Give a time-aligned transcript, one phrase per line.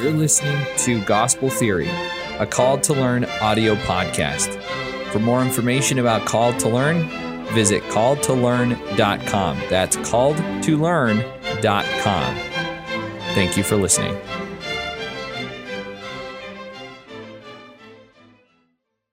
[0.00, 1.88] You're listening to Gospel Theory,
[2.38, 4.62] a Called to Learn audio podcast.
[5.10, 7.08] For more information about Called to Learn,
[7.52, 9.58] visit calledtolearn.com.
[9.68, 12.36] That's calledtolearn.com.
[13.34, 14.16] Thank you for listening.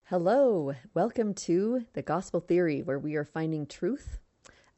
[0.04, 4.20] Hello, welcome to the Gospel Theory, where we are finding truth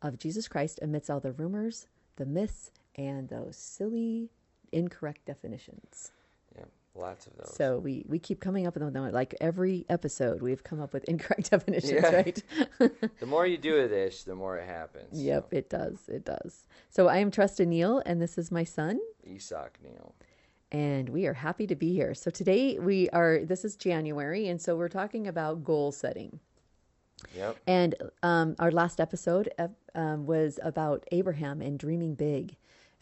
[0.01, 4.29] of Jesus Christ amidst all the rumors, the myths, and those silly,
[4.71, 6.11] incorrect definitions.
[6.55, 6.65] Yeah,
[6.95, 7.53] lots of those.
[7.55, 9.11] So we we keep coming up with them.
[9.11, 12.15] Like every episode, we've come up with incorrect definitions, Yeah.
[12.15, 12.43] right?
[13.19, 15.21] the more you do of this, the more it happens.
[15.21, 15.99] yep, it does.
[16.07, 16.67] It does.
[16.89, 18.99] So I am Trusted Neal, and this is my son.
[19.23, 20.15] So, Isak Neil.
[20.71, 22.13] and we are happy to be here.
[22.13, 26.39] So today we are this is January and so we're talking about goal setting.
[27.35, 27.57] Yep.
[27.67, 32.55] And um, our last episode uh, um, was about Abraham and dreaming big,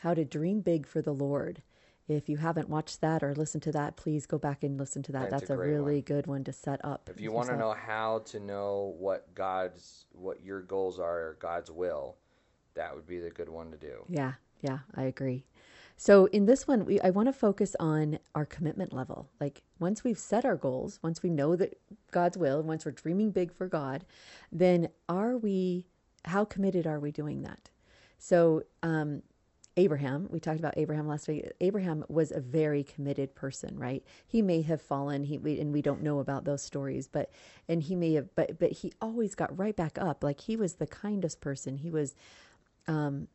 [0.05, 1.63] how to dream big for the Lord.
[2.07, 5.11] If you haven't watched that or listened to that, please go back and listen to
[5.13, 5.31] that.
[5.31, 6.01] That's That's, a a, really one.
[6.01, 7.09] good one to set up.
[7.11, 11.37] If you want to know how to know what God's, what your goals are, or
[11.39, 12.17] God's will,
[12.75, 14.05] that would be the good one to do.
[14.07, 15.43] Yeah, yeah, I agree.
[15.97, 19.27] So in this one, we I want to focus on our commitment level.
[19.41, 21.79] Like once we've set our goals, once we know that
[22.11, 24.05] God's will, and once we're dreaming big for God,
[24.51, 25.87] then are we?
[26.25, 27.69] How committed are we doing that?
[28.19, 29.23] So um,
[29.77, 31.51] Abraham, we talked about Abraham last week.
[31.59, 34.03] Abraham was a very committed person, right?
[34.25, 37.29] He may have fallen, he we, and we don't know about those stories, but
[37.67, 40.23] and he may have, but but he always got right back up.
[40.23, 41.77] Like he was the kindest person.
[41.77, 42.15] He was
[42.87, 43.27] um,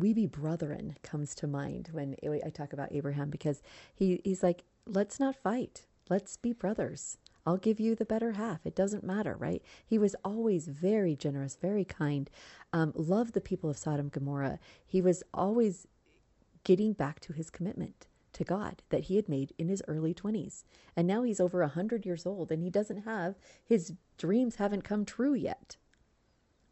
[0.00, 3.62] we be brethren comes to mind when I talk about Abraham because
[3.94, 5.82] he, he's like, let's not fight.
[6.08, 7.18] Let's be brothers.
[7.46, 8.66] I'll give you the better half.
[8.66, 9.62] It doesn't matter, right?
[9.84, 12.30] He was always very generous, very kind,
[12.72, 14.58] um, loved the people of Sodom and Gomorrah.
[14.86, 15.86] He was always
[16.64, 20.64] getting back to his commitment to God that he had made in his early 20s.
[20.96, 25.04] And now he's over 100 years old and he doesn't have, his dreams haven't come
[25.04, 25.76] true yet.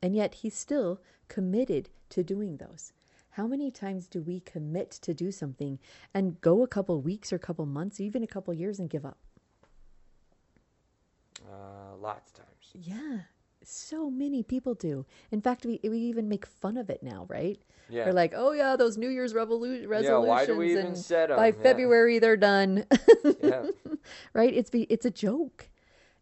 [0.02, 2.92] And yet he's still committed to doing those.
[3.30, 5.78] How many times do we commit to do something
[6.14, 9.04] and go a couple weeks or a couple months, even a couple years and give
[9.04, 9.18] up?
[11.48, 12.70] Uh, lots of times.
[12.75, 13.20] Yeah,
[13.62, 15.06] so many people do.
[15.31, 17.59] In fact, we, we even make fun of it now, right?
[17.88, 18.06] Yeah.
[18.06, 20.28] We're like, oh yeah, those New Year's revolu- resolutions.
[20.28, 21.37] why do we even set 'em?
[21.37, 21.62] By Yeah.
[21.62, 22.84] February, they're done.
[23.42, 23.66] Yeah.
[24.34, 24.53] right?
[24.53, 25.70] It's be it's a joke,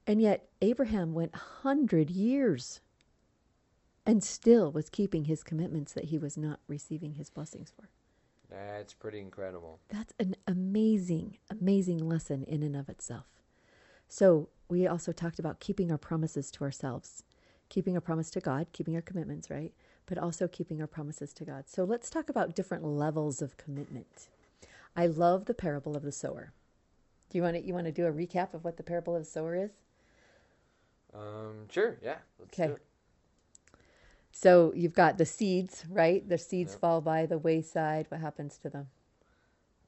[0.07, 2.81] and yet Abraham went hundred years,
[4.05, 7.89] and still was keeping his commitments that he was not receiving his blessings for.
[8.49, 9.81] That's pretty incredible.
[9.89, 13.27] That's an amazing, amazing lesson in and of itself.
[14.09, 17.23] So we also talked about keeping our promises to ourselves,
[17.69, 19.73] keeping a promise to God, keeping our commitments, right?
[20.07, 21.65] But also keeping our promises to God.
[21.69, 24.29] So let's talk about different levels of commitment.
[24.97, 26.53] I love the parable of the sower.
[27.31, 29.25] Do you want to you want to do a recap of what the parable of
[29.25, 29.73] the sower is?
[31.13, 31.99] Um, sure.
[32.03, 32.17] Yeah.
[32.39, 32.75] Let's Okay.
[34.33, 36.27] So you've got the seeds, right?
[36.29, 38.07] The seeds fall by the wayside.
[38.11, 38.89] What happens to them?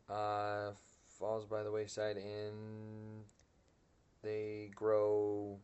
[0.08, 0.70] Uh,
[1.18, 3.24] falls by the wayside and
[4.22, 5.58] they grow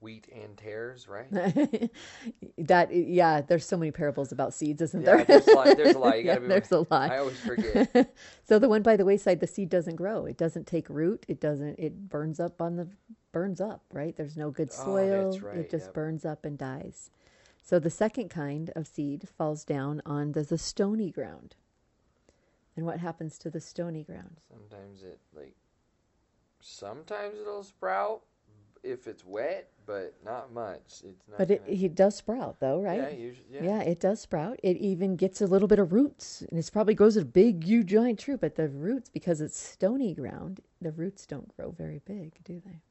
[0.00, 1.28] wheat and tares, right?
[2.58, 5.24] that yeah, there's so many parables about seeds, isn't Yeah, there?
[5.24, 5.76] there's a lot.
[5.76, 6.18] There's a lot.
[6.18, 7.10] You Yeah, there's a lot.
[7.10, 8.14] I always forget.
[8.44, 10.24] so the one by the wayside, the seed doesn't grow.
[10.26, 11.24] It doesn't take root.
[11.28, 11.78] It doesn't.
[11.78, 12.88] It burns up on the
[13.32, 13.82] burns up.
[13.92, 14.16] Right?
[14.16, 15.32] There's no good Oh, soil.
[15.32, 15.94] that's right, It just yep.
[15.94, 17.10] burns up and dies.
[17.62, 21.56] So the second kind of seed falls down on the, the stony ground.
[22.76, 24.40] And what happens to the stony ground?
[24.48, 25.56] Sometimes it like.
[26.60, 28.22] Sometimes it'll sprout
[28.82, 31.02] if it's wet, but not much.
[31.04, 31.38] It's not.
[31.38, 33.00] But it, gonna- it does sprout, though, right?
[33.00, 33.46] Yeah, usually.
[33.50, 33.62] Yeah.
[33.62, 34.58] Yeah, it does sprout.
[34.62, 37.88] It even gets a little bit of roots, and it probably grows a big, huge,
[37.88, 38.36] giant tree.
[38.36, 42.82] But the roots, because it's stony ground, the roots don't grow very big, do they?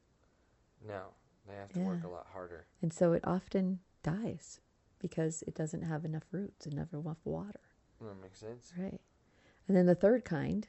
[0.86, 1.04] No,
[1.48, 2.66] they have to work a lot harder.
[2.82, 4.60] And so it often dies
[4.98, 7.60] because it doesn't have enough roots and never enough water.
[8.00, 8.72] That makes sense.
[8.76, 9.00] Right.
[9.66, 10.66] And then the third kind,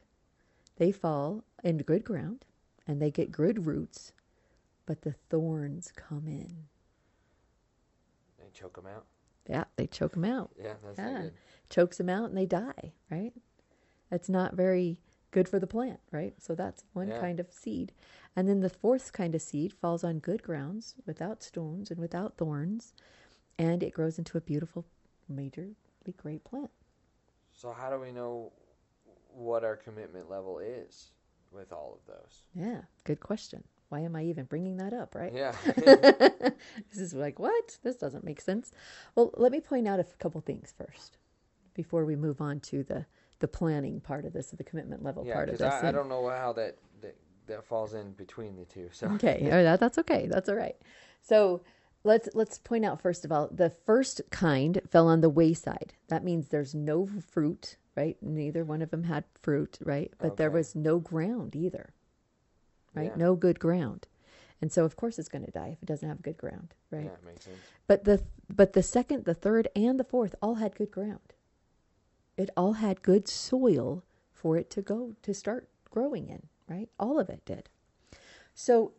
[0.77, 2.45] they fall into good ground
[2.89, 4.13] and they get good roots,
[4.87, 6.65] but the thorns come in.
[8.39, 9.05] They choke them out.
[9.47, 10.49] Yeah, they choke them out.
[10.59, 11.21] Yeah, that's Yeah.
[11.21, 11.33] good.
[11.69, 13.31] chokes them out and they die, right?
[14.09, 14.97] That's not very
[15.29, 16.33] good for the plant, right?
[16.41, 17.19] So that's one Yeah.
[17.19, 17.91] kind of seed.
[18.35, 22.37] And then the fourth kind of seed falls on good grounds without stones and without
[22.37, 22.95] thorns,
[23.59, 24.83] and it grows into a beautiful,
[25.31, 25.75] majorly
[26.17, 26.71] great plant.
[27.51, 28.51] So how do we know
[29.31, 31.11] what our commitment level is
[31.59, 32.43] with all of those?
[32.55, 33.63] Yeah, good question.
[33.89, 35.33] Why am I even bringing that up, right?
[35.33, 35.55] Yeah.
[35.65, 37.77] this is like, what?
[37.83, 38.71] This doesn't make sense.
[39.15, 41.17] Well, let me point out a couple things first
[41.73, 43.05] before we move on to the
[43.39, 45.73] the planning part of this, the commitment level Yeah, part of this.
[45.73, 47.15] I, I don't know how that, that
[47.47, 48.89] that falls in between the two.
[48.91, 50.27] So Okay, oh, that, that's okay.
[50.27, 50.75] That's all right.
[51.21, 51.61] So
[52.03, 55.93] let's let's point out first of all, the first kind fell on the wayside.
[56.09, 58.17] That means there's no fruit, right?
[58.21, 60.13] Neither one of them had fruit, right?
[60.19, 61.93] But there was no ground either,
[62.95, 63.11] right?
[63.11, 63.17] Yeah.
[63.17, 64.07] No good ground,
[64.61, 67.05] and so of course it's going to die if it doesn't have good ground, right?
[67.05, 67.57] yeah, makes sense.
[67.87, 71.33] But the but the second, the third, and the fourth all had good ground.
[72.37, 76.87] It all had good soil for it to go to start growing in, right?
[76.97, 77.67] All of it did.
[78.53, 78.93] So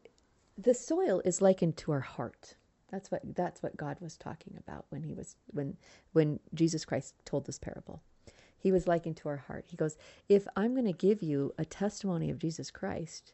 [0.59, 2.57] the soil is likened to our heart.
[2.91, 5.79] That's what that's what God was talking about when he was when
[6.13, 8.03] when Jesus Christ told this parable.
[8.61, 9.65] He was likened to our heart.
[9.69, 9.97] He goes,
[10.29, 13.33] "If I'm going to give you a testimony of Jesus Christ,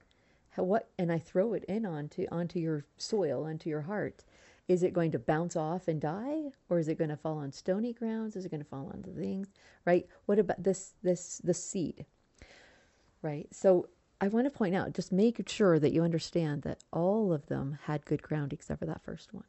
[0.54, 4.24] what and I throw it in onto onto your soil, onto your heart,
[4.68, 7.52] is it going to bounce off and die or is it going to fall on
[7.52, 8.36] stony grounds?
[8.36, 9.48] Is it going to fall on the things,
[9.84, 10.06] right?
[10.26, 12.06] What about this this the seed?
[13.22, 13.48] Right?
[13.52, 13.88] So
[14.20, 17.78] I want to point out, just make sure that you understand that all of them
[17.84, 19.44] had good ground except for that first one.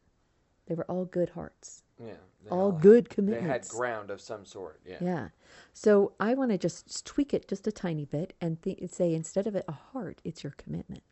[0.66, 2.14] They were all good hearts, Yeah,
[2.52, 4.80] all had- good They had ground of some sort.
[4.86, 4.98] Yeah.
[5.02, 5.30] Yeah.
[5.74, 9.48] So I want to just tweak it just a tiny bit and th- say instead
[9.48, 11.04] of it a heart, it's your commitment.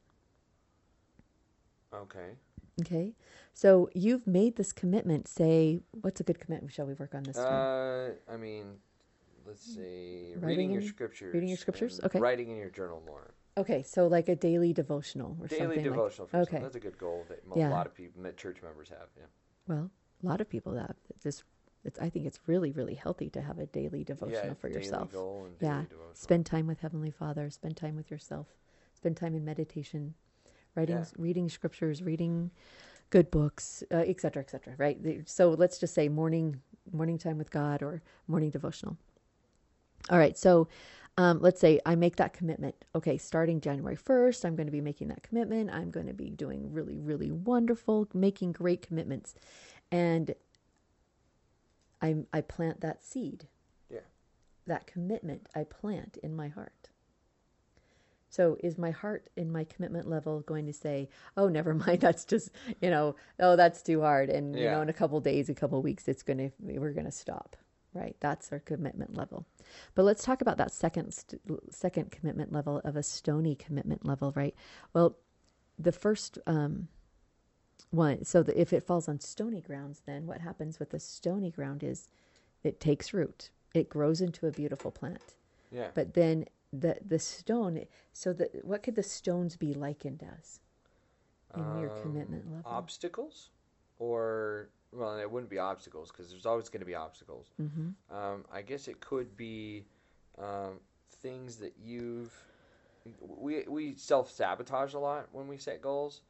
[1.93, 2.35] Okay.
[2.81, 3.15] Okay.
[3.53, 5.27] So you've made this commitment.
[5.27, 6.73] Say, what's a good commitment?
[6.73, 7.37] Shall we work on this?
[7.37, 7.45] one?
[7.45, 8.65] Uh, I mean,
[9.45, 10.33] let's see.
[10.35, 11.33] Writing Reading your in- scriptures.
[11.33, 11.99] reading your scriptures?
[12.03, 12.19] Okay.
[12.19, 13.33] Writing in your journal more.
[13.57, 13.81] okay.
[13.83, 16.25] So like a daily devotional or Daily something devotional.
[16.25, 16.31] like.
[16.31, 16.55] for Okay.
[16.57, 16.63] okay.
[16.63, 19.07] That's a good goal that a lot of people, that church members have.
[19.17, 19.23] Yeah.
[19.67, 19.89] Well,
[20.23, 21.43] a lot of people have this.
[21.83, 25.11] It's, I think it's really, really healthy to have a daily devotional yeah, for yourself.
[25.13, 25.81] Goal and daily Yeah.
[25.83, 26.15] devotional.
[26.15, 27.49] Spend time with Heavenly Father.
[27.51, 28.47] Spend time with yourself.
[28.95, 30.15] Spend time in meditation,
[30.73, 31.05] writing, Yeah.
[31.17, 32.49] reading scriptures, reading
[33.11, 34.73] good books, uh, et cetera, et cetera.
[34.77, 34.97] Right.
[35.29, 36.59] So let's just say morning,
[36.91, 38.97] morning time with God or morning devotional.
[40.09, 40.37] All right.
[40.37, 40.67] So
[41.17, 42.75] um, let's say I make that commitment.
[42.93, 45.69] Okay, starting January 1st, I'm going to be making that commitment.
[45.71, 49.33] I'm going to be doing really, really wonderful, making great commitments.
[49.91, 50.35] And
[52.01, 53.47] I, I plant that seed
[53.89, 53.99] Yeah.
[54.67, 56.89] that commitment I plant in my heart.
[58.29, 62.25] So is my heart in my commitment level going to say, "Oh, never mind, that's
[62.25, 62.49] just,
[62.81, 65.81] you know, oh, that's too hard." And you know, in a couple days, a couple
[65.81, 67.55] weeks, it's going to we're going to stop.
[67.93, 68.17] Right?
[68.19, 69.45] That's our commitment level.
[69.93, 71.41] But let's talk about that second st-
[71.73, 74.53] second commitment level of a stony commitment level, right?
[74.93, 75.15] Well,
[75.79, 76.89] the first um
[77.91, 81.51] one, so the, if it falls on stony grounds, then what happens with the stony
[81.51, 82.09] ground is
[82.63, 83.49] it takes root.
[83.73, 85.35] It grows into a beautiful plant.
[85.71, 85.89] Yeah.
[85.93, 87.85] But then the the stone.
[88.13, 90.59] So the what could the stones be likened as
[91.55, 92.71] in your commitment Um, level?
[92.71, 93.49] Obstacles,
[93.99, 97.51] or well, it wouldn't be obstacles because there's always going to be obstacles.
[97.57, 99.85] hmm Um, I guess it could be
[100.37, 100.79] um,
[101.09, 102.33] things that you've.
[103.19, 106.21] We we self sabotage a lot when we set goals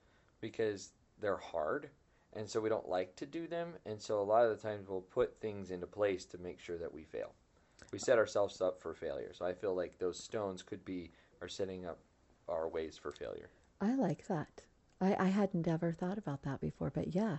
[0.42, 1.89] because they're hard,
[2.33, 4.88] and so we don't like to do them, and so a lot of the times
[4.88, 7.33] we'll put things into place to make sure that we fail.
[7.91, 9.31] We set ourselves up for failure.
[9.33, 12.00] So I feel like those stones could be are setting up
[12.47, 13.50] our ways for failure.
[13.81, 14.63] I like that.
[15.01, 17.38] I, I hadn't ever thought about that before, but yeah,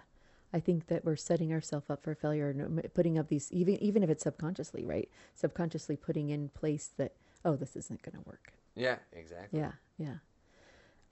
[0.52, 3.82] I think that we're setting ourselves up for failure and um, putting up these even
[3.82, 5.10] even if it's subconsciously, right?
[5.34, 7.14] Subconsciously putting in place that
[7.44, 8.52] oh, this isn't going to work.
[8.74, 9.60] Yeah, exactly.
[9.60, 10.16] Yeah, yeah.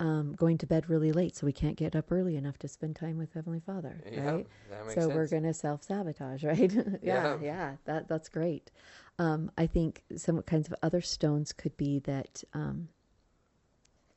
[0.00, 2.96] Um, going to bed really late so we can't get up early enough to spend
[2.96, 4.46] time with Heavenly Father, Yeah, right?
[4.68, 5.14] that makes so sense.
[5.14, 6.72] we're going to self sabotage, right?
[6.72, 7.38] yeah, Yeah.
[7.40, 8.72] yeah, That that's great.
[9.20, 12.42] Um, I think some kinds of other stones could be that.
[12.52, 12.88] Um,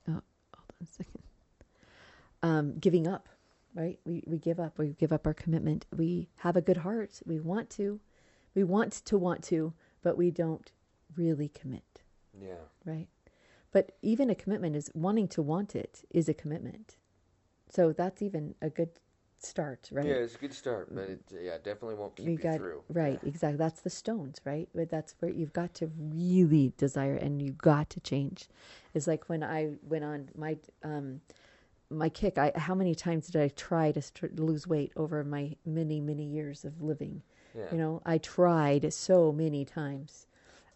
[0.07, 0.23] oh, hold
[0.81, 1.21] on a second.
[2.41, 3.29] Um, giving up,
[3.75, 3.99] right?
[4.03, 4.79] We we give up.
[4.79, 5.85] We give up our commitment.
[5.95, 7.21] We have a good heart.
[7.25, 7.99] We want to,
[8.55, 10.71] we want to want to, but we don't
[11.15, 12.01] really commit,
[12.39, 12.65] Yeah.
[12.85, 13.07] right?
[13.71, 16.95] But even a commitment is wanting to want it is a commitment.
[17.69, 18.89] So that's even a good
[19.39, 20.05] start, right?
[20.05, 22.81] Yeah, it's a good start, but it yeah definitely won't keep you you, got through.
[22.89, 27.41] right exactly that's the stones right but that's where you've got to really desire and
[27.41, 28.47] you got to change
[28.95, 31.21] it's like when i went on my um
[31.89, 35.55] my kick i how many times did i try to st- lose weight over my
[35.65, 37.21] many many years of living
[37.55, 37.65] Yeah.
[37.71, 40.26] you know i tried so many times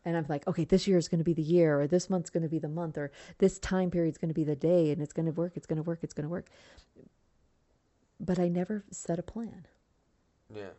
[0.05, 2.29] and i'm like okay this year is going to be the year or this month's
[2.29, 4.91] going to be the month or this time period is going to be the day
[4.91, 6.47] and it's going to work it's going to work it's going to work
[8.19, 9.65] but i never set a plan
[10.53, 10.73] Yeah.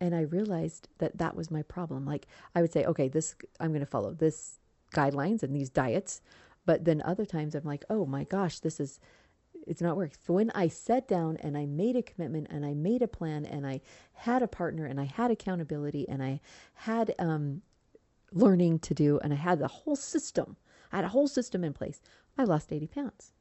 [0.00, 2.04] and I realized that that was my problem.
[2.06, 4.58] Like I would say, okay, this I'm going to follow this
[4.94, 6.20] guidelines and these diets,
[6.66, 8.98] but then other times I'm like, oh my gosh, this is
[9.66, 10.16] it's not working.
[10.26, 13.44] So when I sat down and I made a commitment and I made a plan
[13.44, 13.82] and I
[14.14, 16.40] had a partner and I had accountability and I
[16.74, 17.60] had um,
[18.32, 20.56] learning to do, and I had the whole system.
[20.92, 22.00] I had a whole system in place.
[22.38, 23.32] I lost 80 pounds,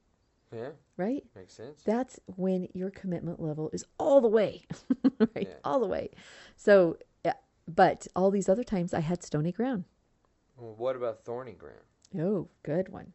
[0.53, 1.23] Yeah, right?
[1.35, 1.81] makes sense.
[1.83, 4.65] That's when your commitment level is all the way,
[5.19, 5.47] right?
[5.47, 5.53] Yeah.
[5.63, 6.11] All the way.
[6.57, 6.97] So,
[7.73, 9.85] but all these other times I had stony ground.
[10.57, 11.83] Well, what about thorny ground?
[12.19, 13.13] Oh, good one.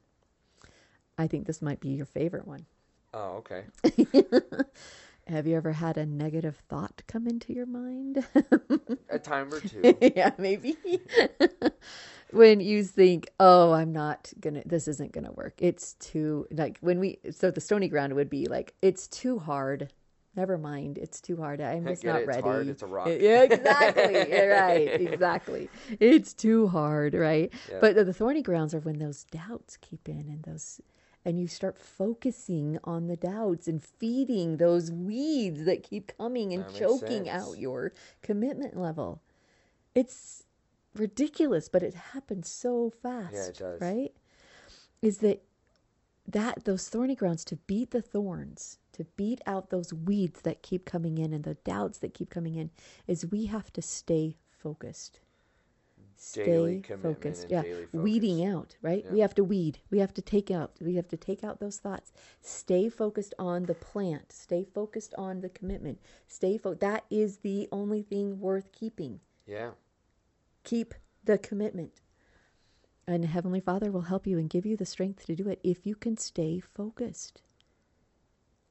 [1.18, 2.66] I think this might be your favorite one.
[3.12, 3.64] Oh, okay.
[5.26, 8.26] Have you ever had a negative thought come into your mind?
[9.10, 9.96] A time or two.
[10.14, 10.76] yeah, maybe.
[12.30, 14.62] when you think, "Oh, I'm not gonna.
[14.66, 15.54] This isn't gonna work.
[15.58, 17.20] It's too like when we.
[17.30, 19.90] So the stony ground would be like, it's too hard.
[20.36, 20.98] Never mind.
[20.98, 21.60] It's too hard.
[21.60, 22.42] I'm just not it, it's ready.
[22.42, 23.06] hard, it's a rock.
[23.20, 24.14] Yeah, exactly.
[24.48, 25.00] Right.
[25.00, 25.70] Exactly.
[26.00, 27.14] It's too hard.
[27.14, 27.52] Right.
[27.70, 27.78] Yeah.
[27.80, 30.80] But the thorny grounds are when those doubts keep in and those.
[31.24, 36.64] And you start focusing on the doubts and feeding those weeds that keep coming and
[36.74, 37.28] choking sense.
[37.28, 39.22] out your commitment level.
[39.94, 40.44] It's
[40.94, 43.32] ridiculous, but it happens so fast.
[43.32, 43.80] Yeah, it does.
[43.80, 44.12] Right?
[45.00, 45.42] Is that
[46.26, 50.84] that those thorny grounds to beat the thorns, to beat out those weeds that keep
[50.84, 52.70] coming in and the doubts that keep coming in,
[53.06, 55.20] is we have to stay focused.
[56.16, 57.46] Stay focused.
[57.50, 57.62] Yeah.
[57.62, 59.04] daily Weeding out, right?
[59.04, 59.12] Yeah.
[59.12, 59.78] We have to weed.
[59.90, 60.72] We have to take out.
[60.80, 62.12] We have to take out those thoughts.
[62.40, 64.32] Stay focused on the plant.
[64.32, 66.00] Stay focused on the commitment.
[66.26, 69.20] Stay fo- that is the only thing worth keeping.
[69.46, 69.70] Yeah.
[70.64, 70.94] Keep
[71.24, 72.00] the commitment.
[73.06, 75.84] And Heavenly Father will help you and give you the strength to do it if
[75.84, 77.42] you can stay focused.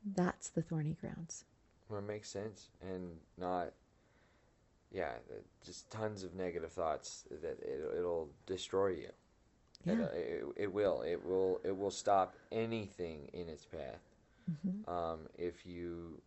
[0.03, 1.45] That's the thorny grounds.
[1.89, 3.73] Well, it makes sense, and not,
[4.93, 5.13] yeah,
[5.65, 9.09] just tons of negative thoughts that it, it'll destroy you.
[9.85, 10.05] It, Yeah.
[10.05, 11.01] uh, it, it will.
[11.01, 11.59] It will.
[11.63, 14.01] It will stop anything in its path.
[14.50, 14.89] Mm-hmm.
[14.89, 16.21] Um, if you,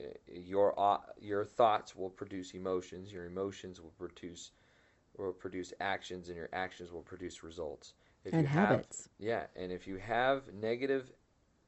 [0.00, 3.12] uh, your uh, your thoughts will produce emotions.
[3.12, 4.50] Your emotions will produce
[5.16, 7.94] will produce actions, and your actions will produce results.
[8.24, 9.08] If And you have- habits.
[9.18, 11.12] yeah, and if you have negative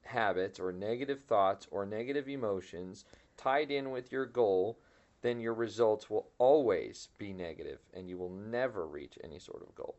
[0.02, 3.04] habits or negative thoughts or negative emotions
[3.36, 4.78] tied in with your goal,
[5.24, 9.74] then your results will always be negative and you will never reach any sort of
[9.74, 9.96] goal.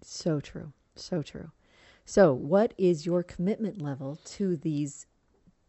[0.00, 0.72] So true.
[0.96, 1.50] So true.
[2.06, 5.06] So, what is your commitment level to these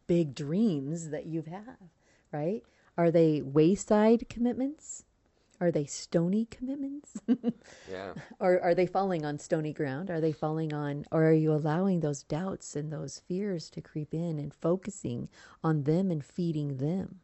[0.06, 1.90] big dreams that you have, had,
[2.32, 2.62] right?
[2.96, 5.04] Are they wayside commitments?
[5.60, 7.20] Are they stony commitments?
[7.90, 8.14] Yeah.
[8.40, 10.10] or are they falling on stony ground?
[10.10, 14.14] Are they falling on, or are you allowing those doubts and those fears to creep
[14.14, 15.28] in and focusing
[15.62, 17.20] on them and feeding them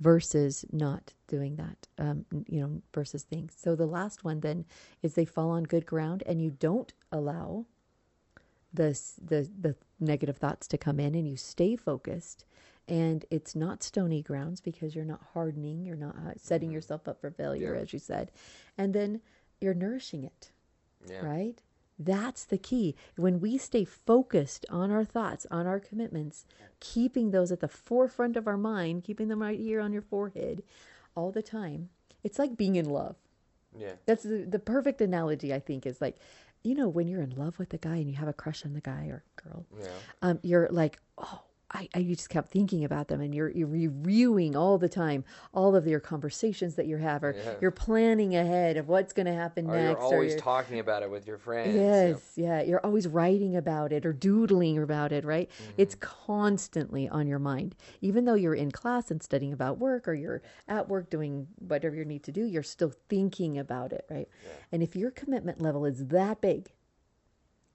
[0.00, 3.54] versus not doing that, um, you know, versus things?
[3.56, 4.64] So the last one then
[5.02, 7.66] is they fall on good ground and you don't allow
[8.72, 12.44] the, the, the negative thoughts to come in and you stay focused.
[12.86, 17.20] And it's not stony grounds because you're not hardening, you're not uh, setting yourself up
[17.20, 17.80] for failure, Yeah.
[17.82, 18.30] as you said.
[18.78, 19.20] And then
[19.60, 20.50] you're nourishing it
[21.08, 21.22] Yeah.
[21.22, 21.62] right?
[21.98, 22.94] That's the key.
[23.16, 26.44] When we stay focused on our thoughts, on our commitments,
[26.80, 30.62] keeping those at the forefront of our mind, keeping them right here on your forehead
[31.16, 31.88] all the time,
[32.22, 33.16] it's like being in love.
[33.76, 33.92] Yeah.
[34.06, 36.16] That's the, the perfect analogy, I think, is like,
[36.62, 38.74] you know, when you're in love with a guy and you have a crush on
[38.74, 39.88] the guy or girl, Yeah.
[40.22, 43.68] um, you're like, oh, I, I you just kept thinking about them and you're, you're
[43.68, 47.54] reviewing all the time all of your conversations that you have or Yeah.
[47.60, 51.02] you're planning ahead of what's going to happen Or next you're always you're- talking about
[51.02, 51.74] it with your friends.
[51.74, 52.62] Yes, yeah.
[52.62, 55.50] You're always writing about it or doodling about it, right?
[55.50, 55.72] Mm-hmm.
[55.76, 57.74] It's constantly on your mind.
[58.00, 61.94] Even though you're in class and studying about work or you're at work doing whatever
[61.94, 64.28] you need to do, you're still thinking about it, right?
[64.72, 66.72] And if your commitment level is that big,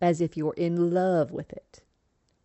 [0.01, 1.81] as if you're in love with it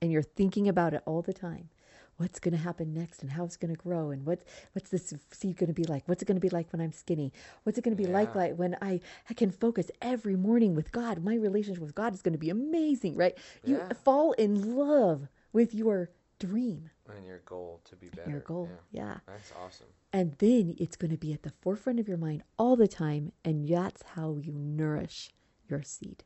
[0.01, 1.69] and you're thinking about it all the time,
[2.17, 5.15] what's going to happen next and how it's going to grow and what what's this
[5.33, 7.79] seed going to be like what's it going to be like when i'm skinny what's
[7.79, 9.01] it going to be like like when I,
[9.31, 12.51] I can focus every morning with god my relationship with god is going to be
[12.51, 13.93] amazing right you Yeah.
[13.93, 18.29] fall in love with your dream And your goal to be better.
[18.31, 19.05] your goal Yeah.
[19.05, 19.87] yeah That's awesome.
[20.13, 23.31] and then it's going to be at the forefront of your mind all the time
[23.45, 25.31] and that's how you nourish
[25.69, 26.25] your seed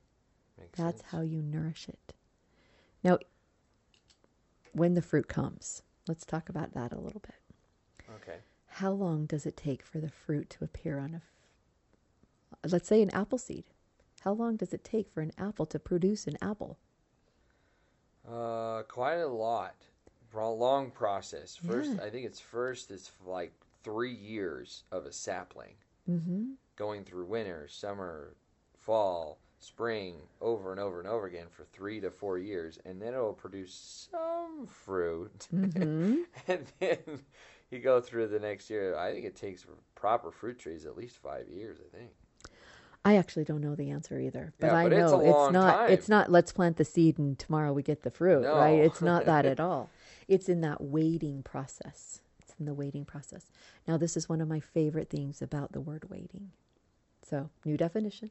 [0.58, 1.10] Makes that's sense.
[1.12, 2.14] how you nourish it.
[3.04, 3.18] Now,
[4.72, 7.34] when the fruit comes, let's talk about that a little bit.
[8.22, 8.38] Okay.
[8.66, 13.02] How long does it take for the fruit to appear on a, f- let's say,
[13.02, 13.64] an apple seed?
[14.22, 16.78] How long does it take for an apple to produce an apple?
[18.28, 19.74] Uh, quite a lot.
[20.30, 21.56] Pro- long process.
[21.56, 22.04] First, Yeah.
[22.04, 22.90] I think it's first.
[22.90, 23.52] is like
[23.82, 25.74] three years of a sapling,
[26.08, 26.52] Mm-hmm.
[26.76, 28.34] going through winter, summer,
[28.78, 33.14] fall, spring, over and over and over again for three to four years, and then
[33.14, 36.16] it'll produce some fruit, Mm-hmm.
[36.48, 36.98] and then
[37.70, 38.96] you go through the next year.
[38.96, 39.64] I think it takes
[39.94, 41.78] proper fruit trees at least five years.
[41.80, 42.10] I think.
[43.04, 45.74] I actually don't know the answer either, but Yeah, I know it's long not.
[45.76, 45.90] time.
[45.90, 46.30] It's not.
[46.30, 48.78] Let's plant the seed and tomorrow we get the fruit, right?
[48.78, 49.90] It's not that at all.
[50.28, 52.20] It's in that waiting process.
[52.40, 53.46] It's in the waiting process.
[53.88, 56.52] Now, this is one of my favorite things about the word waiting.
[57.28, 58.30] So, new definition.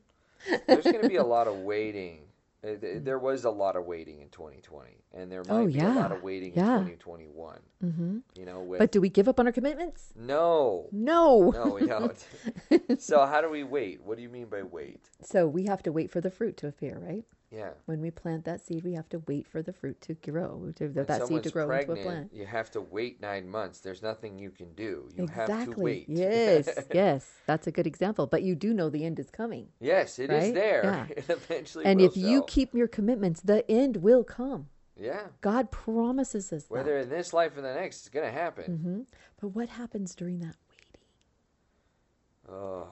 [0.67, 2.19] There's going to be a lot of waiting.
[2.63, 6.11] There was a lot of waiting in 2020, and there might Oh, be a lot
[6.11, 6.77] of waiting Yeah.
[6.77, 7.59] in 2021.
[7.81, 10.13] hmm You know, with But do we give up on our commitments?
[10.15, 11.49] no, No.
[11.49, 12.23] no, we don't.
[13.01, 14.03] so how do we wait?
[14.03, 15.09] What do you mean by wait?
[15.23, 17.23] So we have to wait for the fruit to appear, right?
[17.51, 17.71] Yeah.
[17.85, 20.87] When we plant that seed, we have to wait for the fruit to grow, to,
[20.89, 22.33] that seed to grow pregnant, into a plant.
[22.33, 23.81] you have to wait nine months.
[23.81, 25.09] There's nothing you can do.
[25.15, 25.55] You exactly.
[25.55, 26.05] have to wait.
[26.07, 28.25] Yes, yes, that's a good example.
[28.25, 29.67] But you do know the end is coming.
[29.81, 30.53] yes, it is Right?
[30.53, 30.81] there.
[30.85, 31.05] Yeah.
[31.17, 34.69] It eventually and if you keep your commitments, the end will come.
[34.97, 37.03] yeah, God promises us whether that.
[37.03, 38.65] in this life or the next, it's gonna happen.
[38.77, 39.01] hmm
[39.41, 40.55] But what happens during that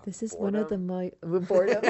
[0.06, 1.18] This is one of the boredom?
[1.24, 1.82] mo- boredom.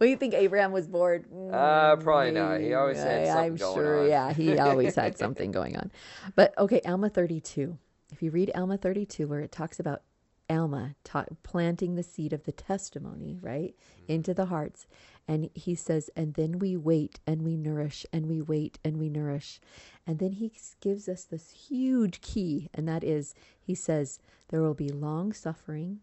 [0.00, 1.26] do you think Abraham was bored?
[1.52, 2.60] Uh, probably not.
[2.60, 4.00] He Mm, always had something I'm going sure.
[4.02, 4.08] on.
[4.08, 5.90] Yeah, he always had something going on.
[6.34, 7.78] But okay, Alma 32.
[8.12, 10.02] If you read Alma 32, where it talks about
[10.50, 14.12] Alma ta- planting the seed of the testimony, right, Mm-hmm.
[14.12, 14.86] into the hearts,
[15.26, 19.08] and he says, and then we wait and we nourish and we wait and we
[19.08, 19.58] nourish,
[20.06, 24.18] and then he gives us this huge key, and that is, he says,
[24.48, 26.00] there will be long suffering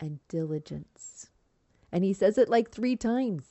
[0.00, 1.30] and diligence.
[1.92, 3.44] And he says it like three times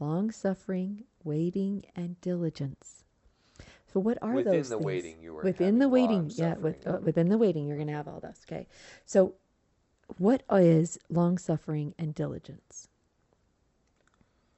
[0.00, 3.04] long suffering, waiting, and diligence.
[3.92, 4.84] So, what are Within those the things?
[4.86, 7.94] within, you were within the waiting, yeah, with, uh, within the waiting, you're going to
[7.94, 8.44] have all this.
[8.48, 8.66] Okay,
[9.06, 9.34] so
[10.18, 12.88] what is long suffering and diligence?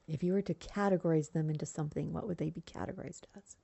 [0.08, 3.56] If you were to categorize them into something, what would they be categorized as?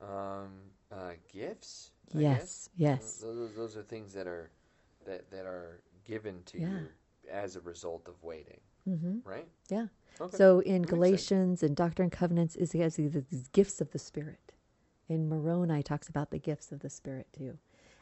[0.00, 0.50] Um,
[0.90, 1.90] uh, gifts.
[2.14, 2.70] I Yes, guess?
[2.76, 3.18] yes.
[3.22, 4.50] Those, those are things that are
[5.06, 6.68] that that are given to Yeah.
[6.68, 6.88] you
[7.30, 9.48] as a result of waiting, hmm right?
[9.68, 9.86] Yeah.
[10.20, 10.36] Okay.
[10.36, 10.88] So in That.
[10.88, 14.52] Galatians and Doctrine and Covenants is has these these gifts of the Spirit.
[15.08, 17.58] In Moroni talks about the gifts of the Spirit too,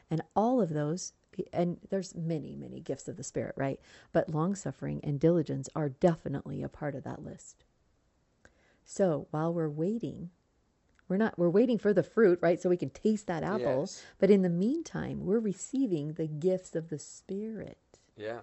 [0.09, 1.13] and all of those.
[1.53, 3.79] And there's many, many gifts of the Spirit, right?
[4.11, 7.63] But long suffering and diligence are definitely a part of that list.
[8.83, 10.31] So while we're waiting,
[11.11, 12.61] we're not we're waiting for the fruit, right?
[12.61, 13.81] So we can taste that apple.
[13.81, 14.01] Yes.
[14.17, 17.77] But in the meantime, we're receiving the gifts of the Spirit.
[18.15, 18.39] Yeah.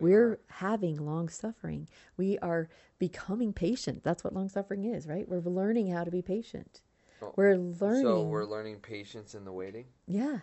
[0.00, 0.40] We We're are.
[0.48, 1.88] having long suffering.
[2.16, 4.02] We are becoming patient.
[4.02, 5.28] That's what long suffering is, right?
[5.28, 6.80] We're learning how to be patient.
[7.20, 8.02] Oh, We're learning.
[8.02, 10.38] So we're learning patience in the waiting, yeah.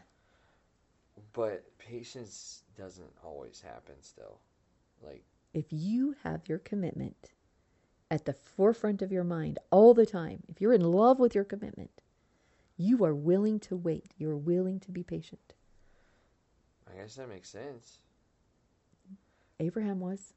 [1.33, 3.95] but patience doesn't always happen.
[4.01, 4.37] Still,
[5.03, 5.23] like
[5.55, 7.31] If you have your commitment
[8.11, 11.45] at the forefront of your mind all the time, if you're in love with your
[11.45, 12.01] commitment,
[12.77, 14.13] you are willing to wait.
[14.17, 15.53] You're willing to be patient.
[16.91, 17.99] I guess that makes sense.
[19.61, 20.33] Abraham was.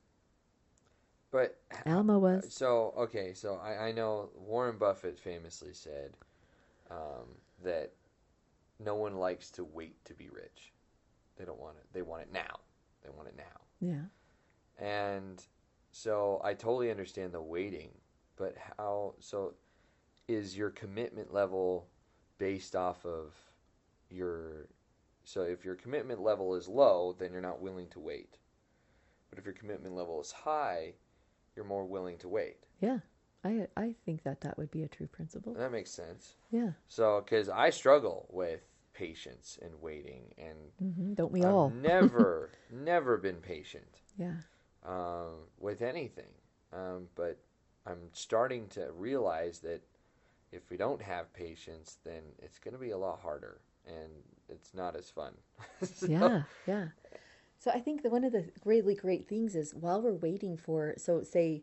[1.32, 2.54] But Alma was.
[2.54, 6.16] So okay, so I, I know Warren Buffett famously said
[6.92, 7.26] um,
[7.64, 7.90] that
[8.78, 10.72] no one likes to wait to be rich.
[11.36, 11.86] They don't want it.
[11.92, 12.60] They want it now.
[13.02, 13.60] They want it now.
[13.80, 14.04] Yeah.
[14.78, 15.44] And
[15.94, 17.90] so I totally understand the waiting,
[18.36, 19.14] but how?
[19.20, 19.54] So
[20.26, 21.86] is your commitment level
[22.38, 23.32] based off of
[24.10, 24.68] your?
[25.24, 28.38] So if your commitment level is low, then you're not willing to wait.
[29.30, 30.94] But if your commitment level is high,
[31.54, 32.56] you're more willing to wait.
[32.80, 32.98] Yeah.
[33.44, 35.54] I I think that that would be a true principle.
[35.54, 36.34] That makes sense.
[36.50, 36.72] Yeah.
[36.88, 38.60] So, because I struggle with
[38.94, 41.70] patience and waiting, and hmm Don't we I've all?
[41.70, 44.36] never, never been patient Yeah.
[44.84, 46.32] Um, with anything.
[46.72, 47.38] Um, but
[47.86, 49.82] I'm starting to realize that
[50.52, 54.10] if we don't have patience, then it's going to be a lot harder, and
[54.48, 55.32] it's not as fun.
[55.84, 56.86] So- yeah yeah
[57.58, 60.94] so i think that one of the really great things is while we're waiting for
[60.96, 61.62] so say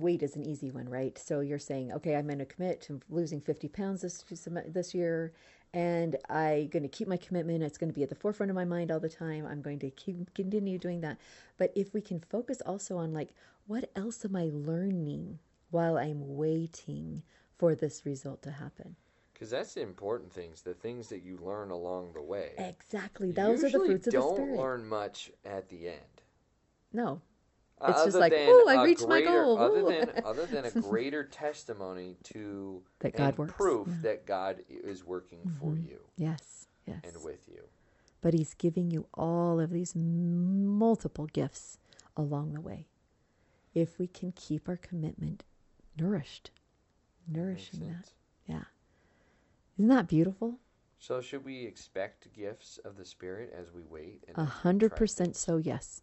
[0.00, 1.18] weight is an easy one right?
[1.18, 4.24] So you're saying okay i'm going to commit to losing 50 pounds this
[4.68, 5.32] this year
[5.74, 7.62] and i'm going to keep my commitment.
[7.62, 9.46] It's going to be at the forefront of my mind all the time.
[9.46, 11.18] I'm going to keep continue doing that.
[11.58, 13.30] But if we can focus also on like
[13.66, 15.38] what else am i learning
[15.70, 17.22] while i'm waiting
[17.58, 18.96] for this result to happen?
[19.32, 22.52] Because that's the important things, the things that you learn along the way.
[22.56, 23.32] exactly.
[23.32, 24.36] Those are the fruits of the spirit.
[24.36, 26.22] don't learn much at the end.
[26.92, 27.20] no
[27.80, 31.24] Uh, It's just like, oh, I reached my goal, Other than other than a greater
[31.24, 33.94] testimony to That God works, proof yeah.
[34.02, 35.88] that God is working for Mhm.
[35.88, 37.02] you Yes, yes.
[37.04, 37.64] and with you.
[38.22, 41.78] but He's giving you all of these multiple gifts
[42.16, 42.88] along the way.
[43.74, 45.44] If we can keep our commitment
[45.98, 46.50] nourished,
[47.28, 48.12] nourishing that.
[48.46, 48.64] Yeah.
[49.76, 50.60] Isn't that beautiful?
[50.98, 54.24] So should we expect gifts of the Spirit as we wait?
[54.34, 56.00] A hundred percent so, yes.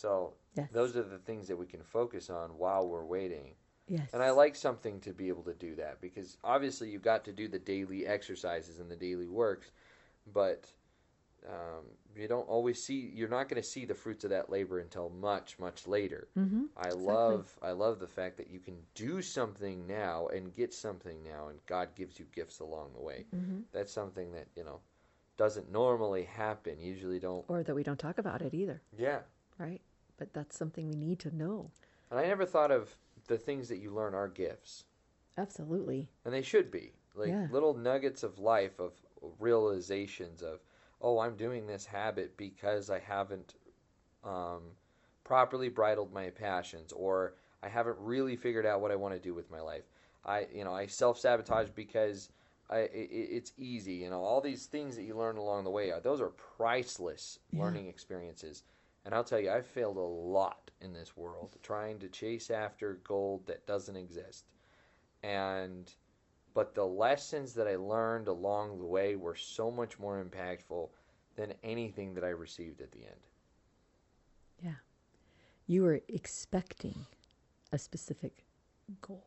[0.00, 0.70] So Yes.
[0.72, 3.54] those are the things that we can focus on while we're waiting.
[3.86, 4.08] Yes.
[4.12, 7.32] And I like something to be able to do that because obviously you've got to
[7.32, 9.70] do the daily exercises and the daily works,
[10.32, 10.70] but
[11.46, 11.84] um,
[12.16, 13.10] you don't always see.
[13.14, 16.28] You're not going to see the fruits of that labor until much, much later.
[16.36, 16.64] Mm-hmm.
[16.76, 21.22] I love, I love the fact that you can do something now and get something
[21.22, 23.24] now, and God gives you gifts along the way.
[23.34, 23.60] Mm-hmm.
[23.72, 24.80] That's something that you know
[25.36, 26.80] doesn't normally happen.
[26.80, 27.44] Usually don't.
[27.48, 29.20] Or that we don't talk about it either, Yeah,
[29.58, 29.80] right?
[30.18, 31.70] But that's something we need to know.
[32.10, 34.84] and I never thought of the things that you learn are gifts.
[35.36, 36.08] Absolutely.
[36.24, 37.46] and they should be like Yeah.
[37.50, 38.92] little nuggets of life of
[39.38, 40.60] realizations of
[41.00, 43.54] oh i'm doing this habit because i haven't
[44.24, 44.62] um,
[45.24, 49.34] properly bridled my passions or i haven't really figured out what i want to do
[49.34, 49.84] with my life
[50.24, 52.30] i you know i self-sabotage because
[52.70, 55.90] I, it, it's easy you know all these things that you learn along the way
[55.90, 57.62] are those are priceless Yeah.
[57.62, 58.64] learning experiences
[59.04, 63.00] and i'll tell you i've failed a lot in this world trying to chase after
[63.04, 64.44] gold that doesn't exist
[65.22, 65.94] and
[66.58, 70.88] but the lessons that I learned along the way were so much more impactful
[71.36, 73.20] than anything that I received at the end.
[74.60, 74.74] Yeah.
[75.68, 77.06] You were expecting
[77.72, 78.44] a specific
[79.00, 79.24] goal.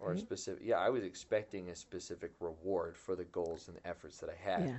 [0.00, 4.18] Or a specific yeah, I was expecting a specific reward for the goals and efforts
[4.18, 4.64] that I had.
[4.64, 4.78] Yeah.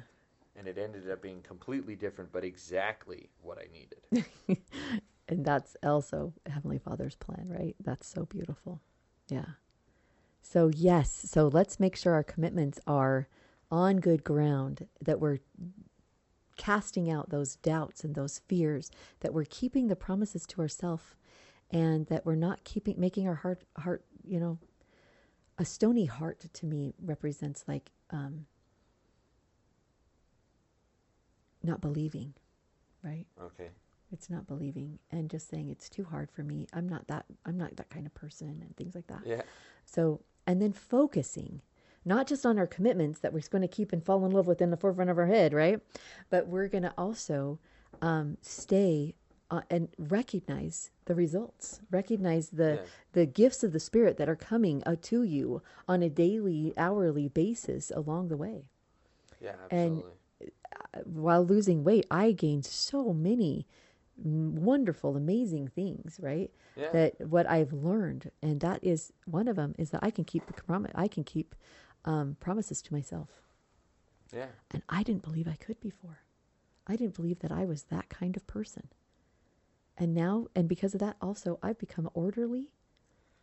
[0.57, 4.61] And it ended up being completely different but exactly what I needed.
[5.27, 7.75] And that's also Heavenly Father's plan, right?
[7.83, 8.81] That's so beautiful.
[9.27, 9.45] Yeah.
[10.41, 11.25] So, yes.
[11.29, 13.27] So, let's make sure our commitments are
[13.71, 15.39] on good ground, that we're
[16.57, 18.91] casting out those doubts and those fears,
[19.21, 21.15] that we're keeping the promises to ourselves,
[21.71, 24.59] and that we're not keeping, making our heart, heart, you know,
[25.57, 28.45] a stony heart to me represents like um,
[31.65, 32.33] not believing,
[33.03, 33.25] right?
[33.41, 33.69] Okay.
[34.11, 37.57] it's not believing and just saying it's too hard for me i'm not that i'm
[37.57, 39.41] not that kind of person and things like that Yeah.
[39.83, 41.61] so and then focusing
[42.05, 44.61] not just on our commitments that we're going to keep and fall in love with
[44.61, 45.79] in the forefront of our head right
[46.29, 47.59] but we're going to also
[48.01, 49.15] um, stay
[49.51, 52.89] uh, and recognize the results recognize the Yeah.
[53.13, 57.27] the gifts of the spirit that are coming uh, to you on a daily hourly
[57.27, 58.65] basis along the way
[59.41, 60.11] Yeah, And- absolutely.
[61.03, 63.67] While losing weight, I gained so many
[64.17, 66.51] wonderful, amazing things, right?
[66.75, 66.91] yeah.
[66.91, 70.45] That what I've learned, and that is one of them, is that I can keep
[70.45, 70.91] the promise.
[70.95, 71.55] I can keep
[72.03, 73.29] um, promises to myself,
[74.33, 74.47] yeah.
[74.71, 76.19] and I didn't believe I could before.
[76.87, 78.89] I didn't believe that I was that kind of person,
[79.97, 82.71] and now, and because of that, also I've become orderly.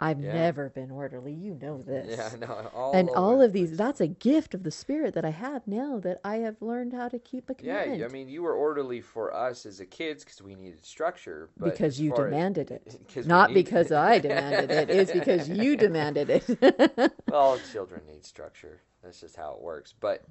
[0.02, 0.32] I've Yeah.
[0.34, 1.32] never been orderly.
[1.32, 2.70] You know this Yeah, no.
[2.74, 3.78] All and all of these place.
[3.78, 7.08] that's a gift of the spirit that i have now that i have learned how
[7.08, 10.42] to keep a Yeah, I mean, you were orderly for us as a kids because
[10.42, 11.48] we needed structure.
[11.56, 15.76] But because you far as- demanded it not because i demanded it it's because you
[15.86, 18.80] demanded it well, children need structure.
[19.02, 19.94] That's just how it works.
[19.98, 20.22] But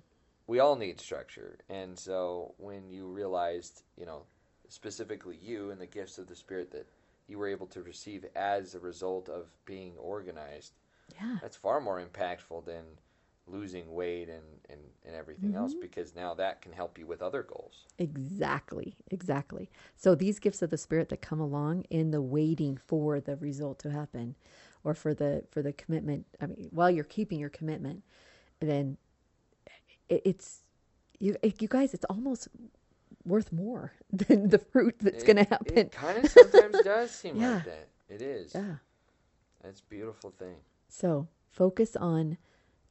[0.47, 1.57] we all need structure.
[1.69, 4.23] And so when you realized, you know,
[4.69, 6.87] specifically you and the gifts of the Spirit that
[7.27, 10.73] you were able to receive as a result of being organized,
[11.15, 12.83] yeah that's far more impactful than
[13.47, 15.81] losing weight and, and, and everything else Mm-hmm.
[15.81, 17.85] because now that can help you with other goals.
[17.97, 23.19] exactly exactly so these gifts of the spirit that come along in the waiting for
[23.19, 24.35] the result to happen
[24.83, 28.03] or for the for the commitment i mean while you're keeping your commitment
[28.59, 28.97] then
[30.09, 30.61] it, it's
[31.19, 32.47] you you guys it's almost
[33.25, 37.39] worth more than the fruit that's going to happen It kind of sometimes does seem
[37.39, 37.55] Yeah.
[37.55, 37.87] like that.
[38.09, 38.53] It is.
[38.53, 38.75] yeah
[39.63, 40.55] That's a beautiful thing.
[40.89, 42.37] So focus on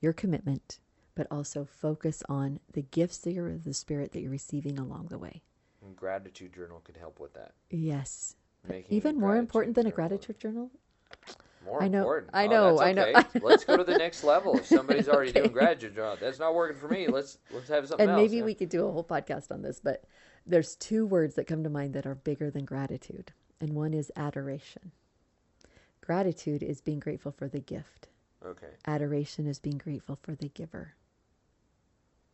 [0.01, 0.79] your commitment,
[1.15, 5.19] but also focus on the gifts that you're, the Spirit that you're receiving along the
[5.19, 5.43] way.
[5.85, 7.53] And gratitude journal could help with that.
[7.71, 8.37] Yes.
[8.69, 10.71] Making Even more important than a gratitude journal?
[11.65, 12.31] More I know- important.
[12.33, 13.15] I Oh, know, that's I know, okay.
[13.15, 13.47] I know.
[13.47, 14.57] Let's go to the next level.
[14.57, 15.53] If somebody's already doing Okay.
[15.53, 17.07] gratitude journal, that's not working for me.
[17.09, 18.21] Let's let's have something And else.
[18.23, 18.45] maybe yeah.
[18.45, 20.05] we could do a whole podcast on this, but
[20.47, 23.33] there's two words that come to mind that are bigger than gratitude.
[23.61, 24.91] And one is adoration.
[26.01, 28.09] Gratitude is being grateful for the gift.
[28.45, 28.69] Okay.
[28.87, 30.95] Adoration is being grateful for the giver.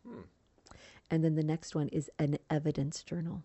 [0.06, 0.20] Hmm.
[1.10, 3.42] And then the next one is an evidence journal.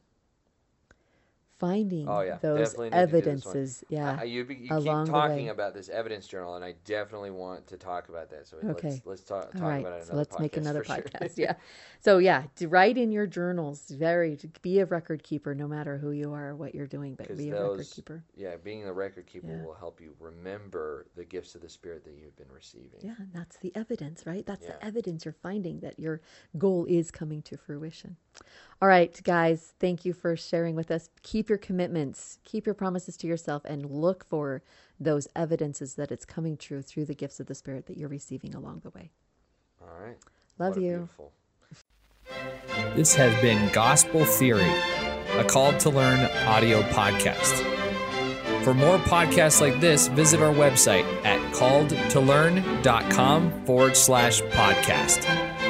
[1.61, 3.55] Finding Oh, yeah, those definitely need to do this one.
[3.55, 3.83] evidences.
[3.89, 4.17] Yeah.
[4.19, 7.77] Uh, you, be- you keep talking about this evidence journal, and I definitely want to
[7.77, 8.47] talk about that.
[8.47, 8.89] So Okay.
[8.89, 10.07] let's let's talk, talk All right, about it.
[10.07, 11.03] so let's make another for sure.
[11.03, 11.37] podcast.
[11.37, 11.53] yeah.
[11.99, 13.89] So yeah, write in your journals.
[13.91, 17.37] Very be a record keeper, no matter who you are or what you're doing, but
[17.37, 18.23] be a record keeper.
[18.35, 19.63] Yeah, being the record keeper Yeah.
[19.63, 22.99] will help you remember the gifts of the Spirit that you've been receiving.
[23.01, 24.45] Yeah, and that's the evidence, right?
[24.45, 26.21] That's the evidence you're finding that your
[26.57, 28.17] goal is coming to fruition.
[28.81, 31.09] All right, guys, thank you for sharing with us.
[31.21, 34.63] Keep your commitments, keep your promises to yourself, and look for
[34.99, 38.55] those evidences that it's coming true through the gifts of the Spirit that you're receiving
[38.55, 39.11] along the way.
[39.81, 40.17] All right.
[40.57, 40.91] Love What you.
[40.91, 41.33] Beautiful.
[42.95, 44.71] This has been Gospel Theory,
[45.37, 47.67] a Called to Learn audio podcast.
[48.63, 55.60] For more podcasts like this, visit our website at calledtolearn.com forward slash podcast.